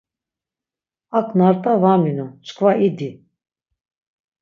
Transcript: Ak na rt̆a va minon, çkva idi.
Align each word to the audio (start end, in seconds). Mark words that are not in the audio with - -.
Ak 1.19 1.27
na 1.37 1.47
rt̆a 1.53 1.73
va 1.81 1.93
minon, 2.01 2.31
çkva 2.45 2.71
idi. 2.87 3.09